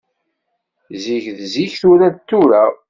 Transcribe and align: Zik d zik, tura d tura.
Zik 1.03 1.25
d 1.37 1.39
zik, 1.53 1.73
tura 1.81 2.07
d 2.15 2.17
tura. 2.29 2.63